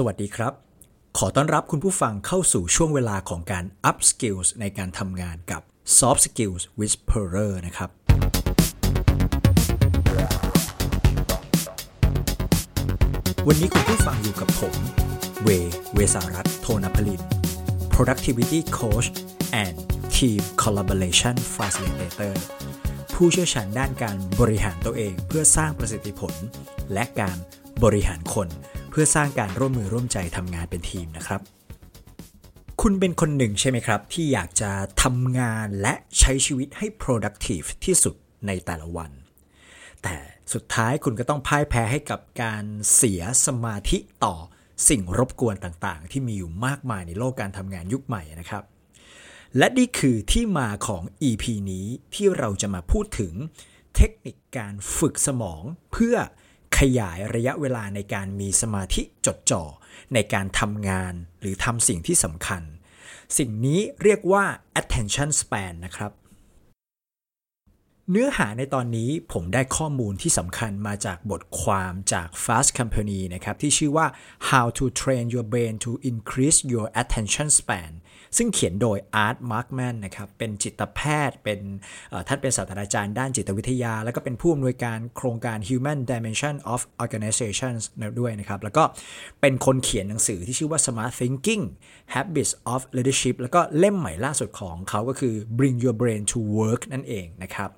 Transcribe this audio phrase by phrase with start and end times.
[0.00, 0.52] สวัสดีครับ
[1.18, 5.62] ขอต้อนรับคุณผู้ฟังเข้าสู่ช่วงเวลาของการ up skills ในการทำงานกับ
[5.98, 7.90] soft skills whisperer นะครับ
[13.48, 14.74] วันนี้คุณผู้ฟังอยู่กับผม
[15.42, 15.48] เว
[15.94, 17.22] เวสารัตน์โทนพลิน
[17.94, 19.08] productivity coach
[19.64, 19.76] and
[20.16, 22.34] team collaboration facilitator
[23.14, 26.34] ผู้เชี่ยวชาญด้านการบริหารตัวเองเพื่อสร้างประสิทธิผล
[26.92, 27.36] และการ
[27.84, 28.50] บริหารคน
[28.98, 31.40] พื่อสร้างการร่วมมือร่วมใจทำงานเป็นทีมนะครับ
[32.82, 34.70] คุณเป็นคนหนึ่งใช่ไหมครับ ที่อยากจะ
[35.02, 38.14] ทำงานและใช้ชีวิตให้ productive ที่สุด
[38.46, 39.10] ในแต่ละวัน
[40.02, 40.16] แต่
[40.52, 42.64] สุดท้ายคุณก็ต้องพ่ายแพ้ให้กับการ
[42.94, 44.36] เสียสมาธิต่อ
[44.88, 48.64] สิ่งรบกวนต่างๆ ที่มีอยู่มากมายในโลกการทำงานยุคใหม่นะครับ
[49.58, 53.34] และนี่คือที่มาของ EP นี้ที่เราจะมาพูดถึง
[53.96, 56.16] เทคนิคการฝึกสมองเพื่อ
[56.78, 59.64] ขยายระยะเวลาในการมีสมาธิจดจ่อ
[60.14, 62.62] ในการทำงานหรือทำสิ่งที่สำคัญ
[63.38, 64.44] สิ่งนี้เรียกว่า
[64.80, 66.12] attention span นะครับ
[68.10, 74.06] เนื้อหาในตอนนี้ผมได้ข้อมูลที่สำคัญมาจากบทความจาก Fast Company นะครับ ที่ชื่อว่า
[74.48, 77.92] How to Train Your Brain to Increase Your Attention Span
[78.36, 81.60] ซึ่งเขียนโดย Art Markman นะครับเป็นจิตแพทย์เป็น
[82.28, 87.82] ท่านเป็นศาสตราจารย์ด้านจิตวิทยา แล้วก็เป็นผู้อำนวยการโครงการ Human Dimension of Organizations
[88.20, 88.84] ด้วยนะครับ แล้วก็
[89.40, 91.64] เป็นคนเขียนหนังสือที่ชื่อว่า Smart Thinking
[92.14, 97.70] Habits of Leadership แล้วก็เล่มใหม่ล่าสุดของเขาก็คือ Bring Your Brain to Work นั่นเองนะครับ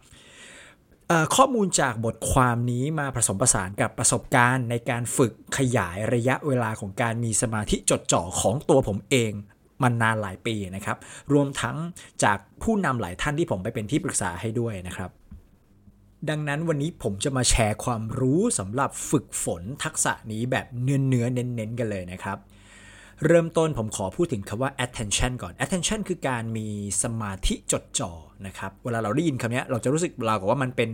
[1.36, 9.32] ข้อมูลจากบทความนี้มาผสมผสานกับประสบการณ์ในการฝึกขยายระยะเวลาของการมีสมาธิจดจ่อของตัวผมเอง
[9.82, 10.96] มานานหลายปีนะครับ
[11.32, 11.76] รวมทั้ง
[12.24, 15.10] จากผู้นำหลายท่านที่ผมไปเป็นที่ปรึกษาให้ด้วยนะครับ
[16.30, 22.38] ดังนั้นวันนี้ผมจะมาแชร์ความรู้สำหรับฝึกฝนทักษะนี้แบบเนื้อเนื้อเน้นๆกันเลยนะครับ
[23.26, 26.68] เริ่มต้นผมขอพูดถึงคำว่า attention ก่อน attention คือการมี
[27.02, 28.12] สมาธิจดจ่อ
[28.46, 30.90] นะครับ เวลาเราได้ยินคำนี้เราจะรู้สึกเรากับว่ามันเป็น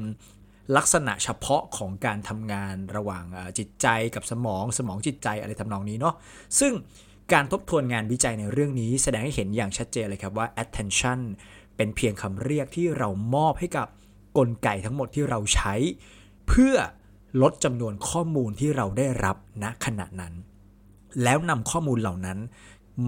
[0.77, 3.25] ลักษณะเฉพาะของการทำงานระหว่าง
[3.59, 6.15] จิตใจกับสมองสมองจิตใจอะไรทำนองนี้เนาะ
[6.61, 6.73] ซึ่ง
[7.33, 11.21] การทบทวนงานวิจัยในเรื่องนี้แสดงให้เห็นอย่างชัดเจนเลยครับว่า attention
[11.77, 13.89] เป็นเพียงคำเรียกที่เรามอบให้กับ
[14.39, 15.75] กลไกทั้งหมดที่เราใช้
[16.49, 16.75] เพื่อ
[17.43, 20.35] ลดจำนวนข้อมูลที่เราได้รับณขณะนั้น
[21.23, 22.39] แล้วนำข้อมูลเหล่านั้น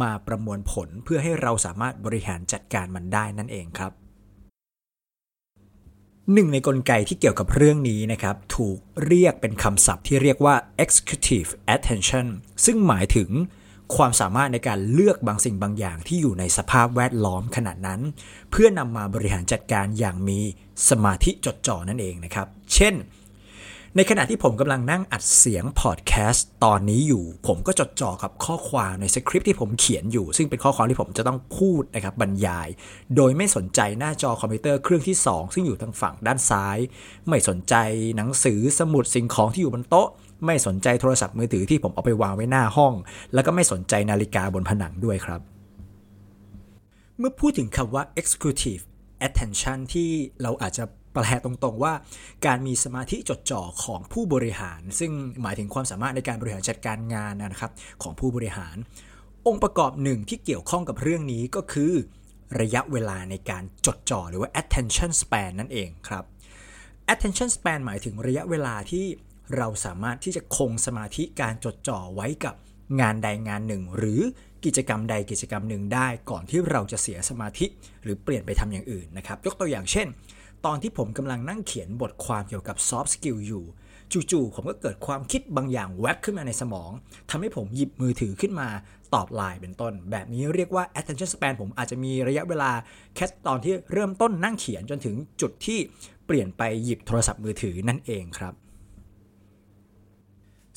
[0.03, 3.93] มาประมวลผลเพื่อให้เราสามารถบริหารจัดการมันได้นั่นเองครับ
[6.33, 10.55] หนึ่งในกลไกที่เกี่ยวกับเรื่องนี้นะครับ ถูกเรียกเป็นคำศัพท์ที่เรียกว่า
[10.85, 12.27] executive attention
[12.65, 13.31] ซึ่งหมายถึง
[13.97, 18.01] ความสามารถในการเลือกบางสิ่งบางอย่างที่อยู่ในสภาพแวดล้อมขนาดนั้น
[18.51, 20.41] เพื่อนำมาบริหารจัดการอย่างมี
[20.89, 22.97] สมาธิจดจ่อนั่นเองนะครับ เช่น
[23.99, 32.69] ในขณะที่ผมกำลังนั่งอัดเสียงพอดแคสต์ตอนนี้อยู่ ผมก็จดจ่อกับข้อความในสคริปต์ที่ผมเขียนอยู่ ซึ่งเป็นข้อความที่ผมจะต้องพูดนะครับบรรยาย
[33.17, 36.79] โดยไม่สนใจหน้าจอคอมพิวเตอร์เครื่องที่ 2 ซึ่งอยู่ทางฝั่งด้านซ้าย
[37.29, 37.75] ไม่สนใจ
[38.17, 40.09] หนังสือสมุดสิ่งของที่อยู่บนโต๊ะ
[40.45, 42.95] ไม่สนใจโทรศัพท์มือถือที่ผมเอาไปวางไว้หน้าห้อง
[43.35, 45.41] แล้วก็ไม่สนใจนาฬิกาบนผนังด้วยครับ
[47.19, 48.83] เมื่อพูดถึงคำว่า executive
[49.27, 50.11] attention ที่
[50.43, 51.93] เราอาจจะแปลตรงๆว่า
[52.47, 57.73] การมีสมาธิจดจ่อของผู้บริหาร ซึ่งหมายถึงความสามารถในการบริหารจัดการงานนะครับ
[58.03, 58.77] ของผู้บริหาร
[59.47, 61.93] องค์ประกอบหนึ่งที่เกี่ยวข้องกับเรื่องนี้ก็คือ
[62.61, 66.25] ระยะเวลาในการจดจ่อหรือว่า attention span นั่นเองครับ
[67.13, 69.07] attention span หมายถึงระยะเวลาที่
[69.57, 72.55] เราสามารถที่จะคงสมาธิการจดจ่อไว้กับ
[73.01, 74.21] งานใดงานหนึ่ง หรือ
[74.65, 77.67] กิจกรรมใดกิจกรรมหนึ่งได้ก่อนที่เราจะเสียสมาธิ
[78.03, 80.07] หรือเปลี่ยนไปทำอย่างอื่นนะครับ ยกตัวอย่างเช่น
[80.67, 83.65] ตอนที่ผมกำลังนั่งเขียนบทความเกี่ยวกับ soft skill อยู่
[84.31, 86.91] จู่ๆผมก็เกิดความคิดบางอย่างแวบขึ้นมาในสมอง
[87.31, 88.69] ทำให้ผมหยิบมือถือขึ้นมา
[89.15, 92.71] ตอบไลน์เป็นต้น แบบนี้เรียกว่า attention span ผมอาจจะมีระยะเวลา
[93.15, 95.79] แค่ตอนที่เริ่มต้นนั่งเขียนจนถึงจุดที่
[96.27, 98.55] เปลี่ยนไปหยิบโทรศัพท์มือถือนั่นเองครับ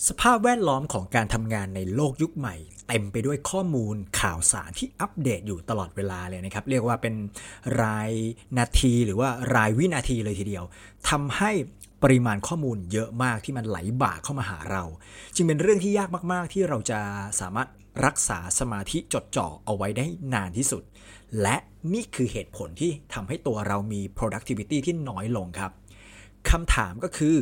[0.08, 2.56] สภาพแวดล้อมของการทำงานในโลกยุคใหม่
[2.88, 7.16] เต็มไปด้วยข้อมูลข่าวสารที่อัปเดตอยู่ตลอดเวลาเลยนะครับ เรียกว่าเป็น
[7.82, 8.12] ราย
[8.58, 10.64] นาทีหรือว่ารายวินาทีเลยทีเดียว
[11.10, 11.52] ทำให้
[12.04, 14.84] ปริมาณข้อมูลเยอะมากที่มันไหลบ่าเข้ามาหาเรา
[15.36, 17.00] จึงเป็นเรื่องที่ยากมากๆ ที่เราจะ
[17.40, 17.70] สามารถ
[18.06, 20.84] รักษาสมาธิจดจ่อเอาไว้ได้นานที่สุด
[21.42, 21.56] และ
[21.94, 25.72] นี่คือเหตุผลที่ทำให้ตัวเรามี productivity ที่น้อยลงครับ
[26.50, 27.38] คำถามก็คือ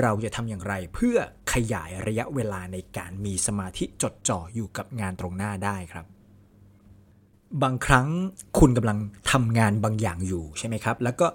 [0.00, 1.16] เราจะทำอย่างไรเพื่อ
[1.52, 6.06] ขยายระยะเวลาในการมีสมาธิจดจ่ออยู่กับงานตรงหน้าได้ครับ
[7.62, 8.08] บางครั้ง
[8.58, 8.98] คุณกำลัง
[9.32, 11.26] ทำงานบางอย่างอยู่ใช่ไหมครับ แล้วก็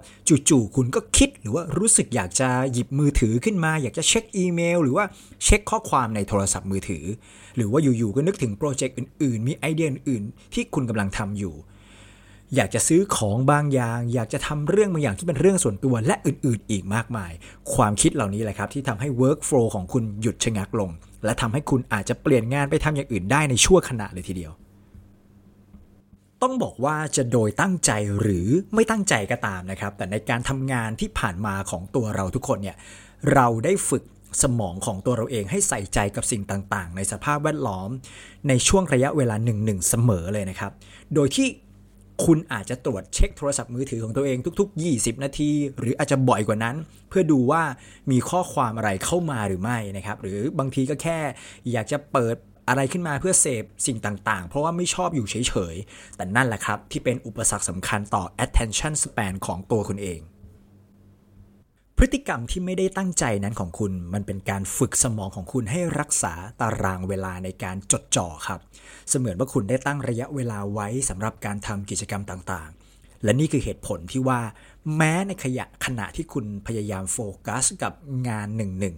[0.48, 5.04] จู่ๆคุณก็คิดหรือว่ารู้สึกอยากจะหยิบมือถือขึ้นมา อยากจะเช็คอีเมล หรือว่า
[5.44, 7.04] เช็คข้อความในโทรศัพท์มือถือ
[7.56, 11.54] หรือว่าอยู่ๆก็นึกถึงโปรเจกต์อื่นๆ มีไอเดียอื่นๆที่คุณกำลังทำอยู่
[12.54, 17.32] อยากจะซื้อของบางอย่าง อยากจะทำเรื่องบางอย่างที่เป็นเรื่องส่วนตัวและอื่นๆ อีกมากมาย
[17.74, 20.90] ความคิดเหล่านี้แหละครับที่ทำให้ workflow ของคุณหยุดชะงักลง
[21.24, 24.52] และทำให้คุณอาจจะเปลี่ยนงานไปทำอย่างอื่นได้ในชั่วขณะเลยทีเดียว
[26.42, 27.90] ต้องบอกว่าจะโดยตั้งใจ
[28.20, 32.76] หรือไม่ตั้งใจก็ตามนะครับ แต่ในการทำงานที่ผ่านมาของตัวเราทุกคนเนี่ย
[33.34, 34.04] เราได้ฝึก
[34.42, 37.90] สมองของตัวเราเองให้ใส่ใจกับสิ่งต่างๆ ในสภาพแวดล้อม
[38.48, 40.72] ในช่วงระยะเวลาหนึ่งๆเสมอเลยนะครับ
[41.14, 41.48] โดยที่
[42.24, 46.76] คุณอาจจะตรวจเช็คโทรศัพท์มือถือของตัวเองทุก ๆ 20 นาที หรืออาจจะบ่อยกว่านั้น
[47.08, 47.62] เพื่อดูว่า
[48.10, 51.18] มีข้อความอะไรเข้ามาหรือไม่นะครับหรือบางทีก็แค่
[51.72, 52.36] อยากจะเปิด
[52.68, 60.20] อะไรขึ้นมาเพื่อเสพสิ่งต่างๆ เพราะว่าไม่ชอบอยู่เฉยๆ แต่นั่นแหละครับ ที่เป็นอุปสรรคสำคัญต่อ attention span ของตัวคุณเอง
[61.98, 68.60] พฤติกรรมที่ไม่ได้ตั้งใจนั้นของคุณ มันเป็นการฝึกสมองของคุณให้รักษาตารางเวลาในการจดจ่อครับ
[69.08, 74.40] เสมือนว่าคุณได้ตั้งระยะเวลาไว้สำหรับการทำกิจกรรมต่างๆ และนี่คือเหตุผลที่ว่า
[74.96, 77.92] แม้ในขยะขณะที่คุณพยายามโฟกัสกับ
[78.28, 78.96] งานหนึ่ง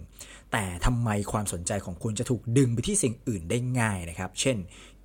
[0.51, 4.57] แต่ทำไมความสนใจของคุณจะถูกดึงไปที่สิ่งอื่นได้ง่ายนะครับ เช่น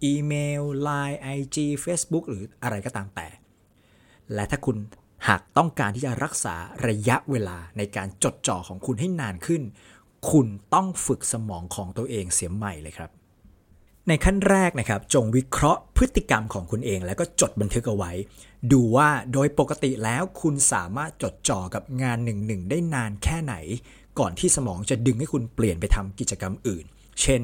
[0.04, 3.28] อีเมล Line IG Facebook หรืออะไรก็ตามแต่
[4.34, 4.76] และถ้าคุณ
[5.28, 6.54] หากต้องการที่จะรักษา
[6.86, 9.62] ระยะเวลาในการจดจ่อของคุณให้นานขึ้น
[10.30, 13.10] คุณต้องฝึกสมองของตัวเองเสียใหม่เลยครับ
[14.08, 18.12] ในขั้นแรกนะครับ จงวิเคราะห์พฤติกรรมของคุณเอง แล้วก็จดบันทึกเอาไว้
[18.72, 23.54] ดูว่าโดยปกติแล้วคุณสามารถจดจ่อกับงานหนึ่งๆได้นานแค่ไหน
[24.18, 26.84] ก่อนที่สมองจะดึงให้คุณเปลี่ยนไปทำกิจกรรมอื่น
[27.22, 27.42] เช่น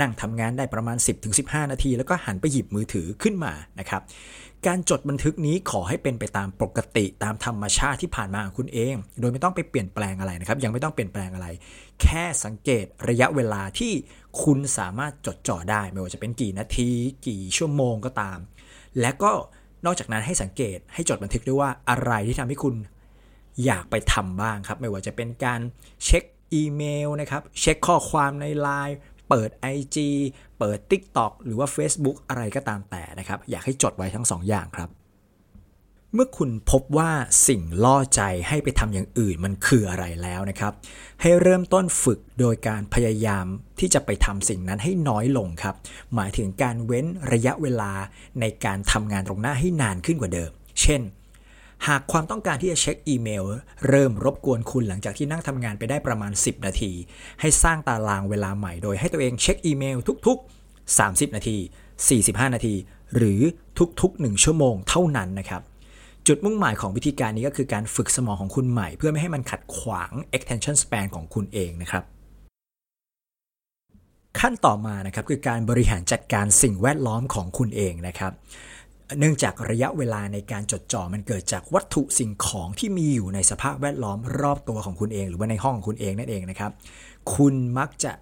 [0.00, 0.96] นั่งทำงานได้ประมาณ
[1.34, 4.02] 10-15 นาที แล้วก็หันไปหยิบมือถือขึ้นมานะครับ
[4.66, 11.46] การจดบันทึกนี้ขอให้เป็นไปตามปกติตามธรรมชาติที่ผ่านมาของคุณเอง โดยไม่ต้องไปเปลี่ยนแปลงอะไรนะครับ ยังไม่ต้องเปลี่ยนแปลงอะไร
[12.02, 13.92] แค่สังเกตระยะเวลาที่
[14.42, 16.90] คุณสามารถจดจ่อได้ ไม่ว่าจะเป็นกี่นาที
[17.26, 18.38] กี่ชั่วโมงก็ตาม
[19.00, 19.32] และก็
[19.86, 22.74] นอกจากนั้นให้สังเกตให้จดบันทึกด้วยว่าอะไรที่ทำให้คุณ
[23.64, 25.60] อยากไปทำบ้างครับ ไม่ว่าจะเป็นการ
[26.04, 28.96] เช็ค อีเมลนะครับ เช็คข้อความใน Line
[29.28, 29.96] เปิด IG
[30.58, 34.90] เปิด TikTok หรือว่า Facebook อะไรก็ตามแต่นะครับ อยากให้จดไว้ทั้ง2ออย่างครับ
[36.14, 37.10] เมื่อคุณพบว่า
[37.48, 40.72] สิ่งล่อใจให้ไปทำอย่างอื่นมันคืออะไรแล้วนะครับ
[41.22, 43.46] ให้เริ่มต้นฝึกโดยการพยายาม
[43.78, 45.74] ที่จะไปทำสิ่งนั้นให้น้อยลงครับ
[46.14, 47.92] หมายถึงการเว้นระยะเวลา
[48.40, 50.50] ในการทำงานตรงหน้าให้นานขึ้นกว่าเดิม
[50.80, 51.00] เช่น
[51.88, 53.44] หากความต้องการที่จะเช็คอีเมล
[53.88, 56.92] เริ่มรบกวนคุณหลังจากที่นั่งทำงานไปได้ประมาณ 10 นาที
[57.40, 59.96] ให้สร้างตารางเวลาใหม่โดยให้ตัวเองเช็คอีเมล
[60.26, 61.56] ทุก ๆ 30 นาที
[62.06, 62.74] 45 นาที
[63.16, 63.40] หรือ
[64.00, 65.62] ทุกๆ 1 ชั่วโมงเท่านั้นนะครับ
[66.26, 72.04] จุดมุ่งหมายของวิธีการนี้ก็คือการฝึกสมองของคุณใหม่ เพื่อไม่ให้มันขัดขวาง attention span ของคุณเองนะครับ
[74.40, 78.32] ขั้นต่อมานะครับคือการบริหารจัดการสิ่งแวดล้อมของคุณเองนะครับ
[79.18, 86.70] เนื่องจากระยะเวลาในการจดจ่อมันเกิดจากวัตถุสิ่งของที่มีอยู่ในสภาพแวดล้อมรอบตัวของคุณเอง หรือว่าในห้องของคุณเองนั่นเองนะครับ
[87.34, 88.12] คุณมักจะ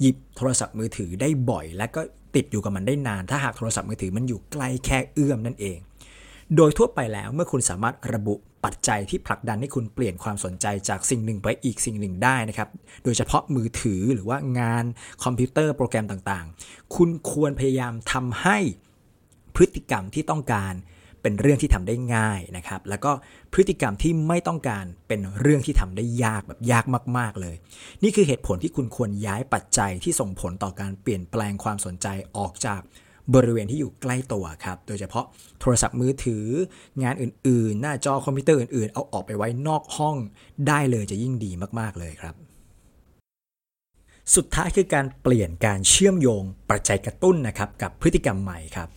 [0.00, 2.00] หยิบโทรศัพท์มือถือได้บ่อย และก็
[2.34, 5.78] ติดอยู่กับมันได้นาน ถ้าหากโทรศัพท์มือถือมันอยู่ใกล้แค่เอื้อมนั่นเอง
[6.56, 12.68] โดยทั่วไปแล้วเมื่อคุณสามารถระบุปัจจัยที่ผลักดันให้คุณเปลี่ยนความสนใจจากสิ่งหนึ่งไปอีกสิ่งหนึ่งได้นะครับ
[13.04, 14.84] โดยเฉพาะมือถือหรือว่างาน
[15.24, 18.58] คอมพิวเตอร์โปรแกรมต่างๆ คุณควรพยายามทำให้
[19.54, 20.74] พฤติกรรมที่ต้องการ
[21.22, 23.12] เป็นเรื่องที่ทำได้ง่ายนะครับ แล้วก็
[23.52, 26.84] พฤติกรรมที่ไม่ต้องการเป็นเรื่องที่ทำได้ยากแบบยาก
[27.18, 27.56] มาก ๆ เลย
[28.02, 32.80] นี่คือเหตุผลที่คุณควรย้ายปัจจัยที่ส่งผลต่อการเปลี่ยนแปลงความสนใจออกจาก
[33.34, 35.24] บริเวณที่อยู่ใกล้ตัวครับ โดยเฉพาะ
[35.60, 36.44] โทรศัพท์มือถือ
[37.02, 40.16] งานอื่น ๆ หน้าจอคอมพิวเตอร์อื่น ๆ เอาออกไปไว้นอกห้อง
[40.68, 42.34] ได้เลยจะยิ่งดีมาก ๆ เลยครับ
[44.34, 48.88] สุดท้ายคือการเปลี่ยนการเชื่อมโยงปัจจัยกระตุ้นนะครับกับพฤติกรรมใหม่ครับ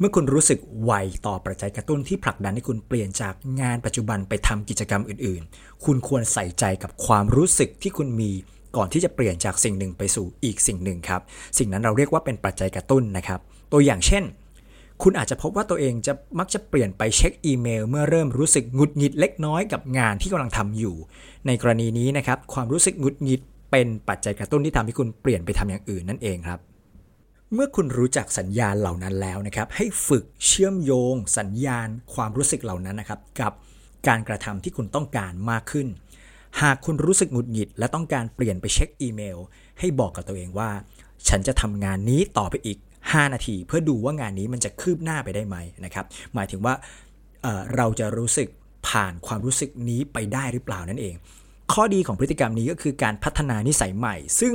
[0.00, 0.92] เมื่อคุณรู้สึกไว
[1.26, 8.30] ต่อปัจจัยกระตุ้นที่ผลักดันให้คุณเปลี่ยนจากงานปัจจุบันไปทำกิจกรรมอื่นๆ คุณควรใส่ใจกับความรู้สึกที่คุณมี
[8.76, 11.20] ก่อนที่จะเปลี่ยนจากสิ่งหนึ่งไปสู่อีกสิ่งหนึ่งครับ
[11.58, 13.40] สิ่งนั้นเราเรียกว่าเป็นปัจจัยกระตุ้นนะครับ
[13.72, 14.24] ตัวอย่างเช่น
[15.02, 20.94] คุณอาจจะพบว่าตัวเองจะมักจะเปลี่ยนไปเช็คอีเมล เมื่อเริ่มรู้สึกหงุดหงิดเล็กน้อยกับงานที่กำลังทำอยู่
[21.46, 23.40] ในกรณีนี้นะครับ ความรู้สึกหงุดหงิด
[23.70, 26.60] เป็นปัจจัยกระตุ้นที่ทำให้คุณเปลี่ยนไปทำอย่างอื่นนั่นเองครับ
[27.54, 33.52] เมื่อคุณรู้จักสัญญาณเหล่านั้นแล้วนะครับ ให้ฝึกเชื่อมโยง สัญญาณความรู้สึกเหล่านั้นนะครับ กับ
[34.08, 35.86] การกระทำที่คุณต้องการมากขึ้น
[36.62, 39.38] หากคุณรู้สึกหงุดหงิด และต้องการเปลี่ยนไปเช็คอีเมล
[39.78, 40.70] ให้บอกกับตัวเองว่า
[41.28, 46.04] ฉันจะทำงานนี้ต่อไปอีก 5 นาที เพื่อดูว่างานนี้มันจะคืบหน้าไปได้ไหมนะครับ
[46.34, 46.74] หมายถึงว่า
[47.42, 48.48] เเราจะรู้สึก
[48.88, 51.14] ผ่านความรู้สึกนี้ไปได้หรือเปล่านั่นเอง
[51.72, 54.54] ข้อดีของพฤติกรรมนี้ก็คือการพัฒนานิสัยใหม่ ซึ่ง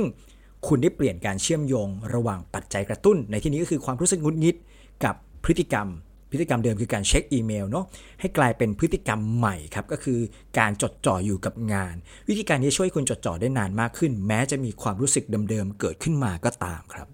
[0.68, 4.56] คุณได้เปลี่ยนการเชื่อมโยงระหว่างปัจจัยกระตุ้น ในที่นี้ก็คือความรู้สึกงุดงิด
[5.04, 5.88] กับพฤติกรรม
[6.30, 7.84] พฤติกรรมเดิมคือการเช็คอีเมลเนาะ
[8.20, 10.18] ให้กลายเป็นพฤติกรรมใหม่ครับก็คือ
[10.58, 11.94] การจดจ่ออยู่กับงาน
[12.28, 17.08] วิธีการนี้ช่วยคุณจดจ่อได้นานมากขึ้น แม้จะมีความรู้สึกเดิมๆเกิดขึ้นมาก็ตามครับ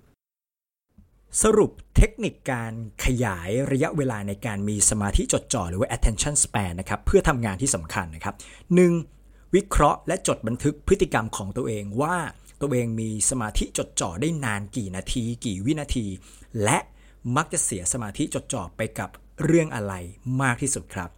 [1.42, 2.72] สรุปเทคนิคการ
[3.04, 8.34] ขยายระยะเวลาในการมีสมาธิจดจ่อหรือว่า attention span นะครับเพื่อทำงานที่สำคัญนะครับ
[8.98, 9.54] 1.
[9.54, 12.16] วิเคราะห์และจดบันทึกพฤติกรรมของตัวเองว่า
[12.62, 16.06] ตัวเองมีสมาธิจดจ่อได้นานกี่นาที กี่วินาที
[16.64, 16.78] และ
[17.36, 19.10] มักจะเสียสมาธิจดจ่อไปกับ
[19.44, 19.94] เรื่องอะไร
[20.42, 21.10] มากที่สุดครับ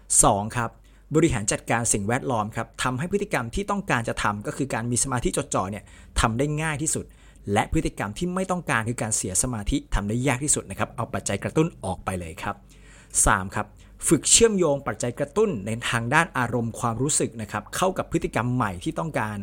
[0.00, 0.56] 2.
[0.56, 0.70] ครับ
[1.14, 5.84] บริหารจัดการสิ่งแวดล้อมครับทำให้พฤติกรรมที่ต้องการจะทำก็คือการมีสมาธิจดจ่อเนี่ย
[6.20, 7.04] ทำได้ง่ายที่สุด
[7.52, 12.56] และพฤติกรรมที่ไม่ต้องการคือการเสียสมาธิทำได้ยากที่สุดนะครับ เอาปัจจัยกระตุ้นออกไปเลยครับ
[13.04, 13.54] 3.
[13.54, 13.66] ครับ
[14.08, 19.36] ฝึกเชื่อมโยงปัจจัยกระตุ้นในทางด้านอารมณ์ความรู้สึกนะครับเข้ากับพฤติกรรมใหม่ที่ต้องการ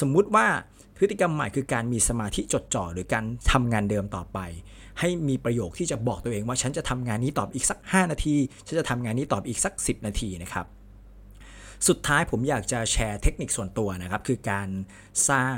[0.00, 0.46] สมมุติว่า
[0.98, 4.38] พฤติกรรมใหม่คือการมีสมาธิจดจ่อหรือการทำงานเดิมต่อไป
[5.00, 8.36] ให้มีประโยคที่จะบอกตัวเองว่าฉันจะทำงานนี้ต่ออีกสัก 5 นาที
[8.66, 10.66] ฉันจะทำงานนี้ต่ออีกสัก 10 นาทีนะครับ
[11.88, 14.68] สุดท้ายผมอยากจะแชร์เทคนิคส่วนตัวนะครับ คือการ
[15.30, 15.56] สร้าง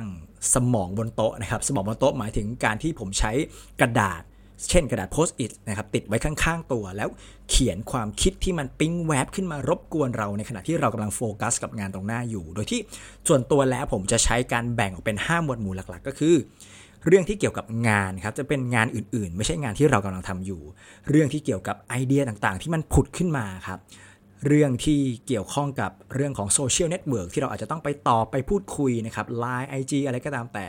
[0.55, 3.33] สมองบนโต๊ะนะครับ สมองบนโต๊ะหมายถึงการที่ผมใช้
[3.81, 4.23] กระดาษ
[4.71, 7.09] เช่นกระดาษ Post-it นะครับติดไว้ข้างๆตัว แล้ว
[7.51, 12.81] เขียนความคิดที่มันปิ๊งแวบขึ้นมารบกวนเราในขณะที่เรากำลังโฟกัสกับงานตรงหน้าอยู่ โดยที่
[13.29, 16.35] ส่วนตัวแล้วผมจะใช้การแบ่งออกเป็น 5 หมวดหมู่หลักๆ ก็คือ
[17.07, 20.61] เรื่องที่เกี่ยวกับงานครับจะเป็นงานอื่นๆ ไม่ใช่งานที่เรากำลังทำอยู่
[21.09, 23.79] เรื่องที่เกี่ยวกับไอเดียต่างๆ ที่มันผุดขึ้นมาครับ
[24.47, 30.67] เรื่องที่เกี่ยวข้องกับเรื่องของ social network ที่เราอาจจะต้องไปตอบไปพูดคุยนะครับ LINE IG อะไรก็ตามแต่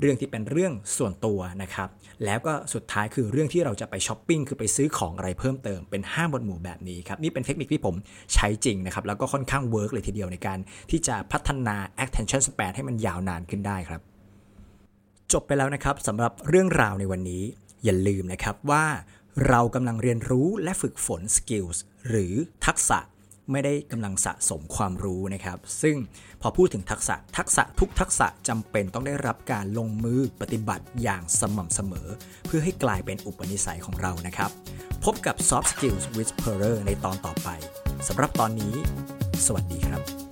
[0.00, 1.88] เรื่องที่เป็นเรื่องส่วนตัวนะครับ
[2.24, 7.94] แล้วก็สุดท้ายคือเรื่องที่เราจะไปช้อปปิ้งคือไปซื้อของอะไรเพิ่มเติมเป็น 5 หมวดหมู่แบบนี้ครับนี่เป็นเทคนิคที่ผม
[8.34, 10.58] ใช้จริงนะครับ แล้วก็ค่อนข้างเวิร์กเลยทีเดียวในการ
[10.90, 14.00] ที่จะพัฒนา attention span ให้มันยาวนานขึ้นได้ครับ
[15.32, 17.42] จบไปแล้วนะครับสำหรับเรื่องราวในวันนี้
[17.84, 18.84] อย่าลืมนะครับว่า
[19.48, 22.32] เรากำลังเรียนรู้และฝึกฝน skills หรือ
[22.66, 22.98] ทักษะ
[23.52, 25.96] ไม่ได้กำลังสะสมความรู้นะครับ ซึ่ง
[26.40, 32.08] พอพูดถึงทักษะทักษะทุกทักษะจำเป็นต้องได้รับการลงมือปฏิบัติอย่างสม่ำเสมอ
[32.46, 34.50] เพื่อให้กลายเป็นอุปนิสัยของเรานะครับ
[35.04, 37.48] พบกับ Soft Skills Whisperer ในตอนต่อไป
[38.08, 38.74] สำหรับตอนนี้
[39.46, 40.27] สวัสดีครับ